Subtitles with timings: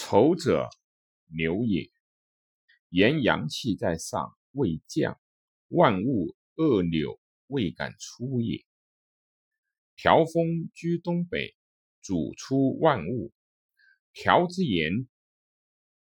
[0.00, 0.68] 丑者，
[1.26, 1.90] 牛也。
[2.88, 5.20] 言阳气在上，未降，
[5.66, 8.64] 万物恶扭，未敢出也。
[9.96, 11.56] 调风居东北，
[12.00, 13.32] 主出万物。
[14.12, 15.08] 调之言，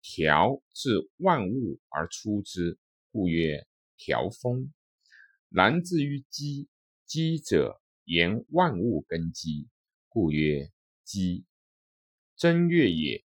[0.02, 2.80] 调至万物而出之，
[3.12, 4.74] 故曰调风。
[5.50, 6.68] 南至于积，
[7.06, 9.70] 积者言万物根基，
[10.10, 10.72] 故曰
[11.04, 11.46] 积。
[12.36, 13.23] 正月也。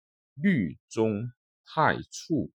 [0.41, 1.31] 律中
[1.65, 2.51] 太处，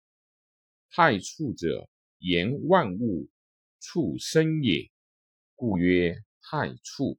[0.90, 3.30] 太处者，言万物
[3.78, 4.90] 畜生也，
[5.54, 7.18] 故曰太处。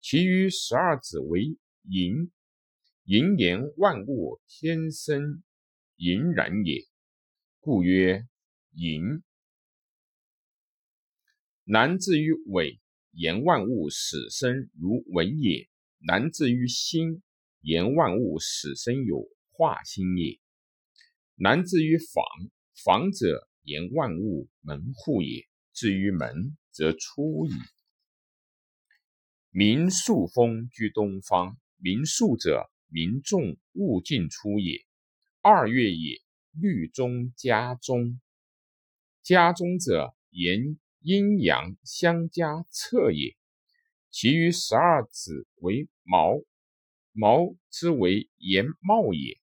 [0.00, 2.32] 其余十二子为寅，
[3.04, 5.44] 寅言万物天生
[5.96, 6.84] 盈然也，
[7.60, 8.26] 故曰
[8.72, 9.22] 寅。
[11.62, 12.80] 南至于尾，
[13.12, 17.22] 言万物始生如文也；南至于心，
[17.60, 19.28] 言万物始生有。
[19.56, 20.38] 化心也。
[21.34, 22.24] 难至于房，
[22.84, 25.46] 房者言万物门户也。
[25.72, 27.52] 至于门，则出矣。
[29.50, 34.86] 民数风居东方，民数者，民众物进出也。
[35.42, 38.18] 二月也，律中家中，
[39.22, 43.36] 家中者言阴阳相加测也。
[44.10, 46.42] 其余十二子为卯，
[47.12, 49.38] 卯之为言茂也。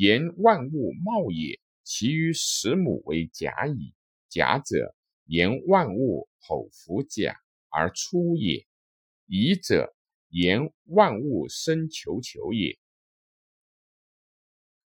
[0.00, 3.92] 言万物茂也，其余十母为甲乙。
[4.30, 7.36] 甲者，言万物口服甲
[7.68, 8.66] 而出也；
[9.26, 9.94] 乙者，
[10.30, 12.78] 言万物生球球也。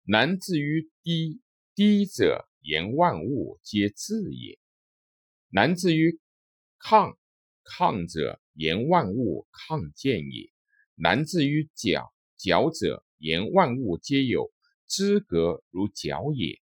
[0.03, 1.39] 难至于低，
[1.73, 4.59] 低者言万物皆至也。
[5.47, 6.19] 难至于
[6.81, 7.16] 亢，
[7.63, 10.52] 亢者言万物亢健也。
[10.95, 14.52] 难至于角，角者言万物皆有。
[14.88, 16.59] 之格如角也。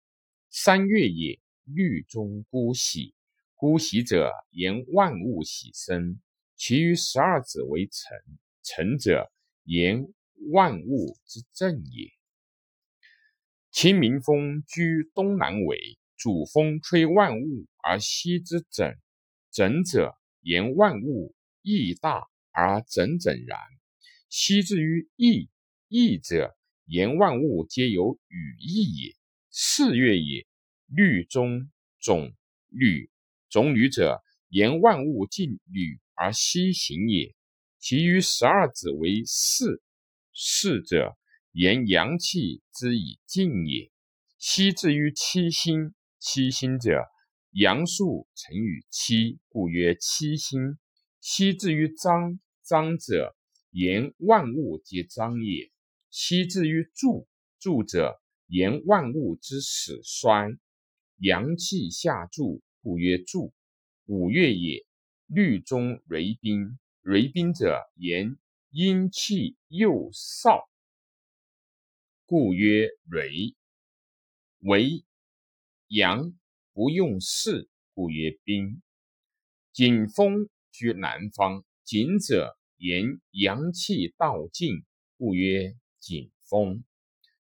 [0.49, 3.13] 三月也，律中孤喜。
[3.55, 6.19] 孤喜者，言万物喜生。
[6.55, 8.17] 其余十二子为臣，
[8.63, 9.31] 臣者，
[9.63, 10.07] 言
[10.51, 12.11] 万物之正也。
[13.71, 18.95] 清明风居东南纬，主风吹万物而息之整。
[19.51, 23.59] 整者，言万物义大而整整然。
[24.29, 25.49] 息之于义，
[25.87, 26.55] 义者。
[26.85, 29.15] 言万物皆有语义也。
[29.49, 30.45] 四月也，
[30.87, 32.33] 律中种
[32.69, 33.09] 履，
[33.49, 37.33] 种履者，言万物尽履而息行也。
[37.79, 39.81] 其余十二子为四，
[40.33, 41.17] 四者，
[41.51, 43.91] 言阳气之以静也。
[44.37, 47.05] 息至于七星，七星者，
[47.51, 50.77] 阳数乘于七，故曰七星。
[51.21, 53.35] 息至于张，张者，
[53.71, 55.71] 言万物皆张也。
[56.17, 57.27] 息至于柱，
[57.59, 60.57] 柱者言万物之始衰，
[61.17, 63.53] 阳气下注，故曰柱。
[64.05, 64.85] 五月也，
[65.25, 68.37] 律中蕤宾，蕤宾者言
[68.69, 70.69] 阴气又少，
[72.25, 73.53] 故曰蕤。
[74.59, 75.03] 为
[75.87, 76.33] 阳
[76.71, 78.81] 不用事，故曰宾。
[79.73, 84.85] 景风居南方，景者言阳气道尽，
[85.17, 85.75] 故曰。
[86.05, 86.83] 景风，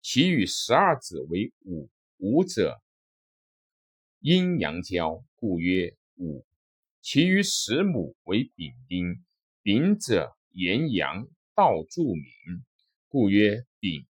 [0.01, 1.89] 其与十二子为午。
[2.19, 2.81] 午者，
[4.19, 6.47] 阴阳交，故曰五。
[7.01, 9.21] 其余十母为丙丁。
[9.61, 12.23] 丙者，言阳道助民，
[13.09, 14.07] 故曰丙。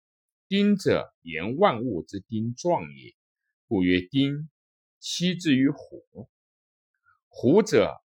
[0.47, 3.13] 丁者，言万物之丁壮也，
[3.67, 4.49] 故曰丁。
[4.99, 6.29] 七至于虎。
[7.27, 8.01] 虎者，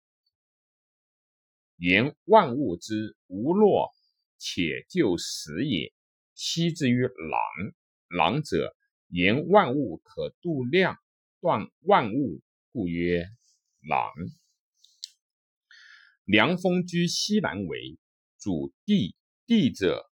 [1.78, 3.92] 言万物之无落
[4.38, 5.92] 且就死也。
[6.42, 7.42] 息之于狼，
[8.08, 8.74] 狼者
[9.10, 10.96] 言万物可度量，
[11.42, 12.42] 断万物，
[12.72, 13.26] 故曰
[13.82, 14.14] 狼。
[16.24, 18.00] 凉风居西南为
[18.40, 20.10] 主地，地者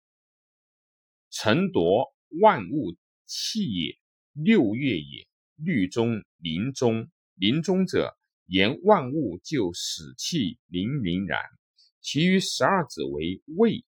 [1.29, 3.97] 承夺万物气也。
[4.33, 11.39] 六月也，律中临中，临中者言万物就死气凛凛然。
[12.01, 13.85] 其余十二子为未。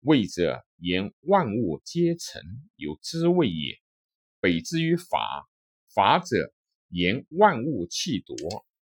[0.00, 2.42] 味者，言万物皆成
[2.76, 3.78] 有滋味也。
[4.40, 5.48] 北之于法，
[5.94, 6.54] 法者，
[6.88, 8.36] 言万物气夺，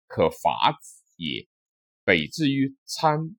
[0.06, 0.78] 可法
[1.16, 1.48] 也。
[2.04, 3.36] 北之于参，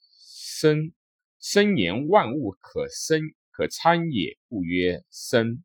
[0.00, 0.92] 生，
[1.40, 3.20] 生言万物可生
[3.50, 5.64] 可参也，故曰生。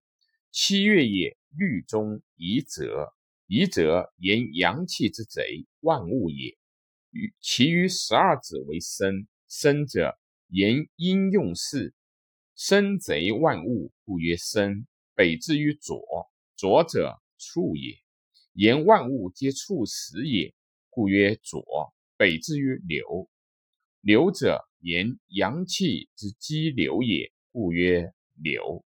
[0.52, 3.14] 七月也，律中夷者，
[3.48, 6.59] 夷者言阳气之贼，万物也。
[7.40, 10.18] 其余十二子为生，生者
[10.48, 11.94] 言应用事。
[12.56, 14.86] 生贼万物，故曰生。
[15.16, 17.98] 北至于左，左者畜也。
[18.54, 20.54] 言万物皆畜死也，
[20.90, 21.94] 故曰左。
[22.18, 23.30] 北至于流，
[24.02, 28.86] 流者言阳气之积流也，故曰流。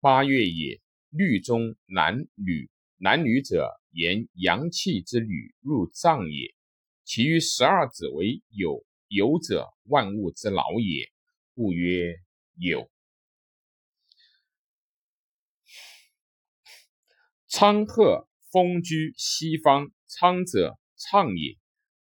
[0.00, 0.80] 八月也，
[1.10, 6.54] 律中男女，男女者言阳气之旅入藏也。
[7.02, 11.10] 其余十二子为有，有者万物之老也。
[11.54, 12.20] 故曰
[12.58, 12.90] 有。
[17.48, 21.56] 昌鹤风居西方，昌者畅也，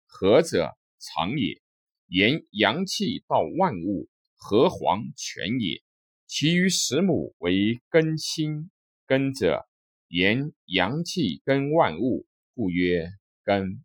[0.04, 1.62] 和者长也。
[2.08, 5.80] 言阳气到万物，和黄全也。
[6.26, 8.72] 其余十母为根心，
[9.06, 9.64] 根者
[10.08, 13.10] 言阳气根万物，故曰
[13.42, 13.84] 根。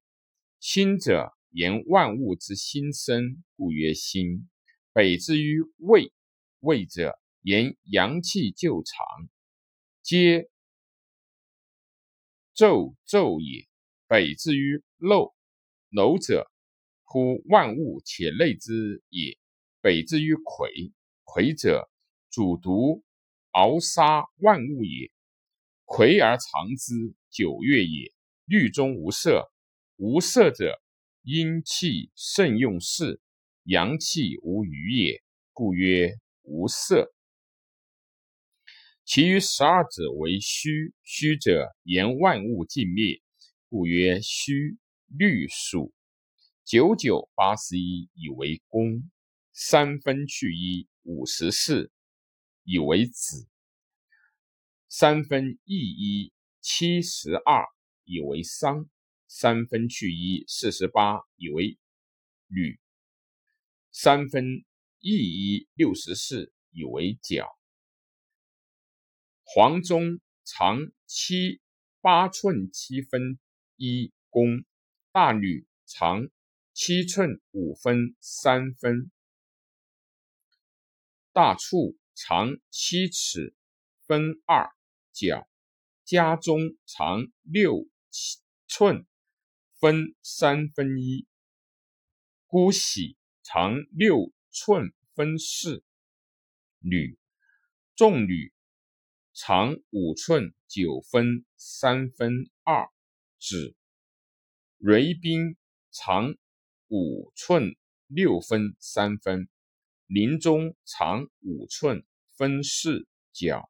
[0.60, 4.50] 心者言万物之心生，故曰心。
[4.92, 6.12] 北之于胃，
[6.60, 9.06] 胃者言阳气就长，
[10.02, 10.50] 皆
[12.56, 13.68] 昼昼也。
[14.08, 15.34] 北之于漏，
[15.90, 16.52] 漏者
[17.04, 19.38] 乎万物且内之也。
[19.82, 20.92] 北之于魁，
[21.24, 21.90] 魁者
[22.30, 23.04] 主毒
[23.52, 25.12] 熬杀万物也。
[25.92, 28.14] 葵而藏之，九月也。
[28.46, 29.52] 律中无色，
[29.96, 30.80] 无色者
[31.24, 33.20] 阴气盛用事。
[33.64, 36.14] 阳气无余也，故曰
[36.44, 37.12] 无色。
[39.04, 43.20] 其余十二者为虚，虚者言万物尽灭，
[43.68, 44.78] 故曰虚。
[45.08, 45.92] 律数
[46.64, 49.10] 九九八十一，以为公；
[49.54, 51.92] 三分去一，五十四，
[52.64, 53.48] 以为子；
[54.90, 57.64] 三分一一，七十二，
[58.06, 58.90] 以为商；
[59.28, 61.78] 三分去一，四十八，以为
[62.48, 62.80] 履。
[63.92, 64.66] 三分
[64.98, 67.48] 一一六十四，以为角。
[69.44, 71.62] 黄中长七
[72.02, 73.40] 八寸七分
[73.76, 74.66] 一公，
[75.12, 76.30] 大女长
[76.74, 79.12] 七寸五分三分，
[81.32, 83.54] 大畜长七尺
[84.08, 84.72] 分二
[85.28, 85.48] 角，
[86.06, 87.88] 家中长六
[88.68, 89.06] 寸
[89.80, 91.28] 分三分一，
[92.48, 93.18] 姑喜。
[93.52, 95.84] 长六寸分四
[96.78, 97.18] 女，
[97.96, 98.54] 重女
[99.34, 102.88] 长五寸九分三分二
[103.40, 103.76] 指，
[104.78, 105.58] 蕊冰
[105.90, 106.36] 长
[106.90, 107.76] 五寸
[108.06, 109.50] 六分三分，
[110.06, 112.06] 林中长五寸
[112.38, 113.68] 分四角，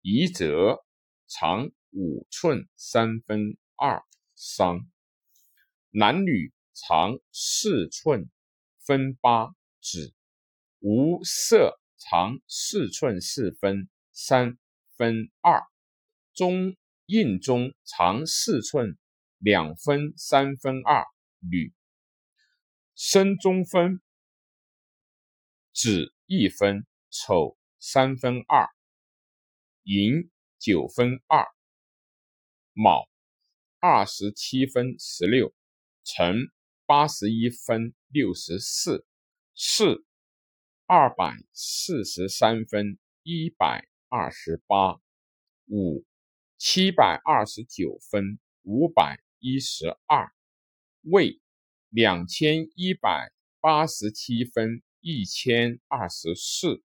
[0.00, 0.82] 夷则
[1.28, 4.02] 长五寸三分二
[4.34, 4.80] 桑，
[5.90, 8.28] 男女长四寸。
[8.80, 10.14] 分八指，
[10.78, 14.56] 无色长四寸四分三
[14.96, 15.62] 分二，
[16.32, 18.96] 中印中长四寸
[19.36, 21.04] 两分三分二
[21.40, 21.74] 女，
[22.94, 24.00] 身中分
[25.74, 28.70] 指一分，丑三分二，
[29.82, 31.46] 寅九分二，
[32.72, 33.08] 卯
[33.80, 35.54] 二十七分十六，
[36.04, 36.50] 辰。
[36.86, 39.04] 八十一分六十四，
[39.54, 40.06] 四
[40.86, 44.98] 二百四十三分一百二十八，
[45.66, 46.06] 五
[46.56, 50.32] 七百二十九分五百一十二，
[51.02, 51.42] 未
[51.90, 53.30] 两千一百
[53.60, 56.82] 八十七分一千二十四，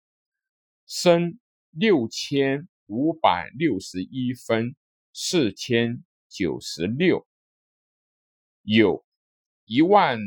[0.86, 1.39] 申
[1.71, 4.75] 六千五百六十一分
[5.13, 7.27] 四千九十六，
[8.63, 9.05] 有。
[9.65, 10.19] 一万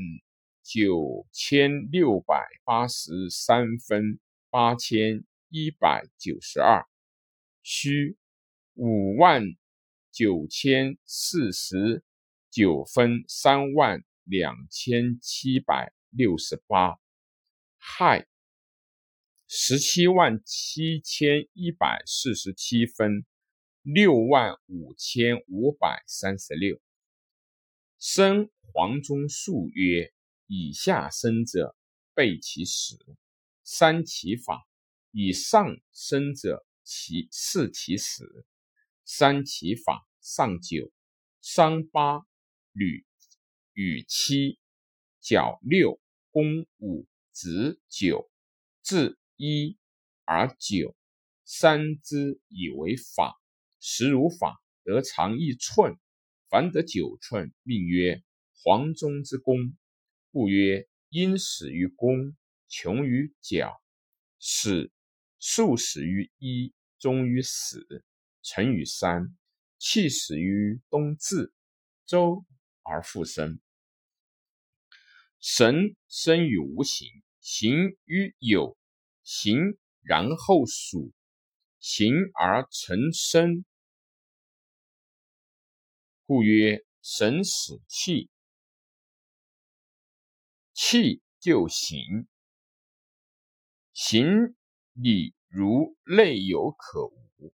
[0.63, 6.89] 九千六百八十三分八千一百九十二，
[7.63, 8.17] 虚
[8.73, 9.45] 五万
[10.11, 12.03] 九千四十
[12.51, 16.99] 九分三万两千七百六十八，
[17.77, 18.27] 亥
[19.49, 23.25] 十七万七千一百四十七分
[23.83, 26.81] 六万五千五百三十六，
[27.99, 28.51] 生。
[28.73, 30.13] 黄忠数曰：
[30.47, 31.75] 以下生者，
[32.13, 32.95] 备其死；
[33.65, 34.69] 三其法，
[35.13, 38.45] 以上生者，其四其死。
[39.07, 40.93] 三其法，上九，
[41.41, 42.27] 伤八，
[42.73, 43.07] 履
[43.73, 44.59] 与七，
[45.23, 45.99] 角六，
[46.31, 48.31] 弓五，子九，
[48.83, 49.77] 至一
[50.25, 50.97] 而九。
[51.45, 53.37] 三之以为法，
[53.81, 55.97] 实如法，得长一寸。
[56.49, 58.23] 凡得九寸，命曰。
[58.65, 59.77] 黄中之功，
[60.33, 62.37] 故曰因始于公。
[62.69, 63.81] 穷于角，
[64.41, 64.91] 始
[65.39, 68.05] 数始于一，终于始，
[68.43, 69.37] 成于三，
[69.79, 71.53] 气始于冬至，
[72.07, 72.45] 周
[72.83, 73.61] 而复生。
[75.39, 77.09] 神生于无形，
[77.41, 78.76] 形于有
[79.27, 81.13] 行，然后数
[81.81, 83.65] 形而成生，
[86.27, 88.31] 故曰神使气，
[90.73, 92.29] 气就行，
[93.93, 94.55] 行
[94.93, 97.53] 理如内有可无，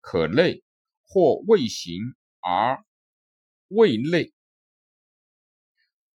[0.00, 0.64] 可内
[1.06, 1.94] 或未行
[2.40, 2.84] 而
[3.68, 4.32] 未内，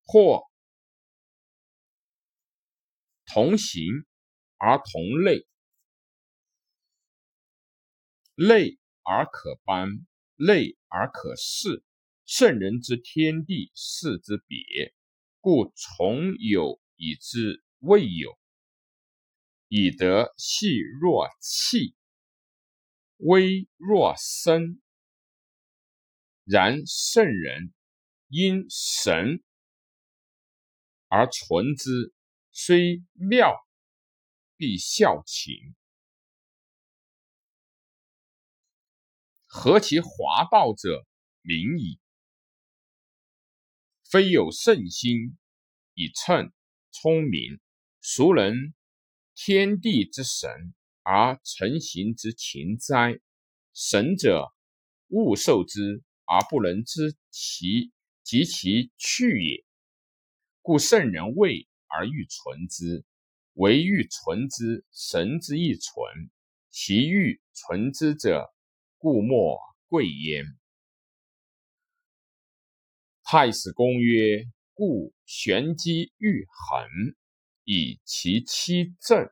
[0.05, 0.43] 或
[3.25, 4.05] 同行
[4.65, 5.45] 而同类，
[8.35, 9.89] 类而可搬，
[10.37, 11.83] 类而可视。
[12.23, 14.93] 圣人之天地，事之别，
[15.41, 18.39] 故从有以知未有。
[19.67, 21.93] 以得细若气，
[23.17, 24.81] 微若声。
[26.45, 27.73] 然圣人
[28.29, 29.43] 因神
[31.09, 32.13] 而存之，
[32.53, 33.62] 虽妙
[34.57, 35.75] 必效勤。
[39.45, 41.05] 何其华道者，
[41.41, 41.99] 明矣！
[44.09, 45.37] 非有圣心
[45.93, 46.51] 以称
[46.91, 47.59] 聪明，
[48.01, 48.73] 孰能？
[49.35, 53.19] 天地之神而成形之情哉？
[53.73, 54.53] 神者，
[55.07, 57.91] 物受之而不能知其
[58.21, 59.65] 及其去也。
[60.61, 63.03] 故圣人畏而欲存之，
[63.53, 65.95] 唯欲存之，神之亦存。
[66.69, 68.51] 其欲存之者，
[68.97, 70.45] 故莫贵焉。
[73.23, 77.15] 太史公曰：故玄机欲衡。
[77.63, 79.31] 以其七正，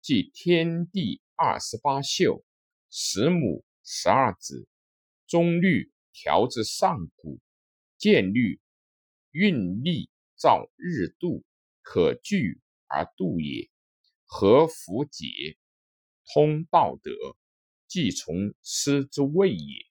[0.00, 2.44] 即天地二十八宿，
[2.90, 4.66] 十母十二子，
[5.26, 7.38] 中律调之上古，
[7.96, 8.58] 见律
[9.30, 11.44] 运力造日度，
[11.82, 13.70] 可据而度也。
[14.24, 15.56] 何弗解，
[16.32, 17.10] 通道德，
[17.88, 19.89] 即从师之谓也。